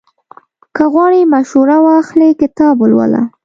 که 0.75 0.83
غواړې 0.93 1.21
مشوره 1.33 1.77
واخلې، 1.85 2.29
کتاب 2.41 2.75
ولوله. 2.79 3.21